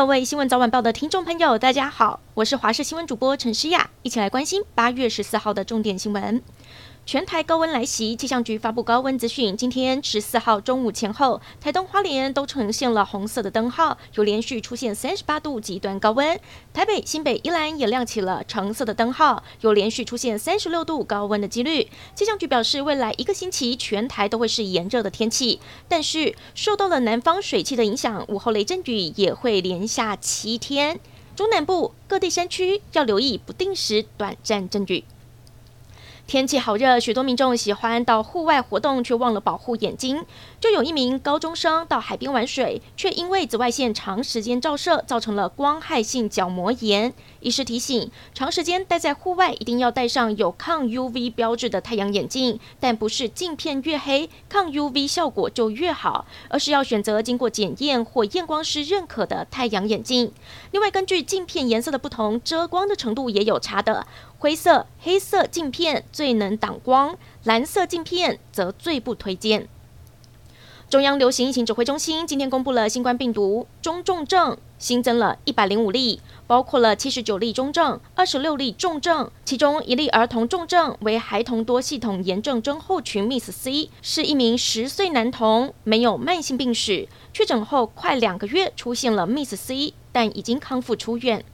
[0.00, 6.42] 各位新闻早晚报的听众朋友，大家好，我是华视新闻主播陈诗雅，一起来关心八月十四号的重点新闻。
[7.06, 9.56] 全台高温来袭，气象局发布高温资讯。
[9.56, 16.38] 今天十四号中午前后，台东花莲都呈现了红色的灯号，有连续出现三十八度极端高温。
[16.72, 21.88] 台北、新北、宜兰也亮起了橙色的灯号，有连续出现三十六度高温的几率。
[22.14, 25.58] 气象局表示，未来一个星期全台都会是炎热的天气，
[25.88, 31.00] 但是受到了南方水汽的影响，午后雷阵雨也会连下七天。
[31.34, 35.02] 中南部各地山区要留意不定时短暂阵雨。
[36.30, 40.24] 天气好热，许多民众喜欢到户外活动，却忘了保护眼睛。
[40.60, 47.12] 就有一名高中生到海边玩水，却因为紫外线长时间照射，造成了光害性角膜炎。
[47.40, 60.30] 医师提醒，长时间待在户外，一定要戴上有抗 UV 标志的太阳眼镜，但不是镜片越黑，抗 UV 效果就越好，而是要选择经过检验或验光师认可的太阳眼镜。
[60.70, 64.06] 另外，根据镜片颜色的不同，遮光的程度也有差的。
[64.40, 69.68] 灰色、黑色镜片最能挡光，蓝色镜片则最不推荐。
[70.88, 91.44] 中央流行疫情指挥中心今天公布了新冠病毒中重症新增了一百零五例，包括了七十九例中症、二十六例重症，其中一例儿童重症为孩童多系统炎症症候群 （Miss C），是一名十岁男童，没有慢性病史，确诊后快两个月出现了 Miss C，但已经康复出院。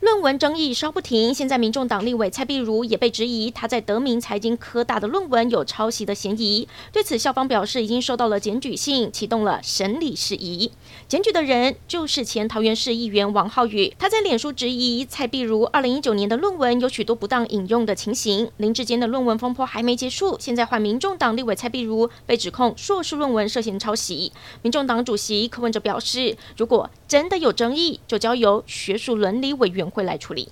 [0.00, 6.68] 论文争议稍不停，现在民众党立委蔡碧如也被质疑，他在德明财经科大的论文有抄袭的嫌疑。
[6.92, 10.70] 对此，校方表示已经收到了检举信，启动了审理事宜。
[11.08, 18.50] 检举的人就是前桃园市议员王浩宇，他在脸书质疑蔡碧如二零一九年的论文有许多不当引用的情形。
[18.58, 24.30] 林志坚的论文风波还没结束，现在换民众党立委蔡碧如被指控硕士论文涉嫌抄袭。
[24.60, 30.50] 民众党主席柯文哲表示，如果真的有争议，就交由学术伦理委员会来处理。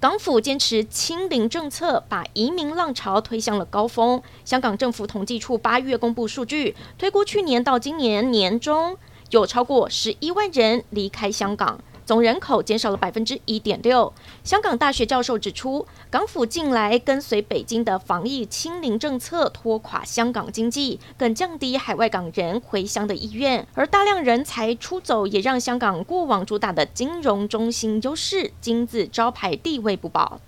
[0.00, 4.22] 港府坚持清零政策，把移民浪潮推向了高峰。
[4.44, 8.96] 香港政府统计处八月公布数据，推估去年到今年年中，
[9.30, 11.80] 有超过十一万人离开香港。
[12.08, 14.10] 总人口减少了百分之一点六。
[14.42, 23.66] 香港大学教授指出，港府近来跟随北京的防疫清零政策，拖垮香港经济，更降低海外港人回乡的意愿。
[23.74, 30.40] 而大量人才出走，也让香港过往主打的金融中心优势、金字招牌地位不保。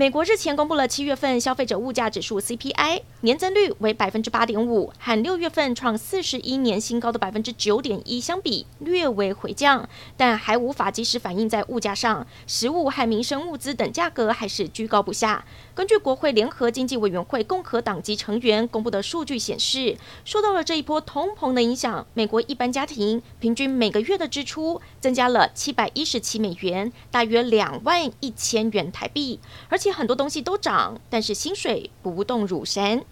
[0.00, 15.44] 美国日前公布了七月份消费者物价指数 CPI 年增率为百分之八点五，和六月份创四十一年新高的百分之九点一相比，略微回降，但还无法及时反映在物价上，食物和民生物资等价格还是居高不下。
[15.74, 33.02] 根据国会联合经济委员会共和党籍成员公布的数据显示，受到了这一波通膨的影响，美国一般家庭平均每个月的支出增加了七百一十七美元，大约两万一千元台币，而且很多东西都涨，但是薪水不动如山。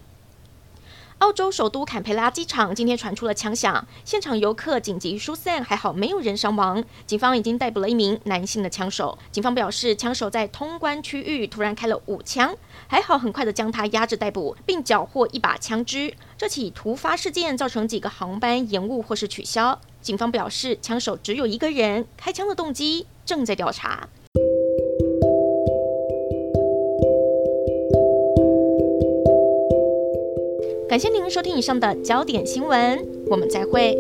[1.19, 6.84] 澳洲首都坎培拉机场今天传出了枪响，现场游客紧急疏散，还好没有人伤亡。
[7.06, 9.19] 警方已经逮捕了一名男性的枪手。
[9.33, 12.55] 警方表示，枪手在通关区域突然开了五枪，
[12.87, 16.15] 还好很快的将他压制逮捕，并缴获一把枪支。
[16.37, 19.81] 这起突发事件造成几个航班延误或是取消。
[20.00, 24.09] 警方表示，枪手只有一个人，开枪的动机正在调查。
[30.98, 33.97] 感谢您收听以上的焦点新闻，我们再会。